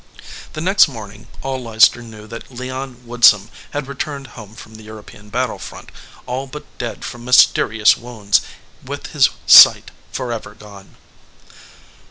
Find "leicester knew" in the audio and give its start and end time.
1.63-2.25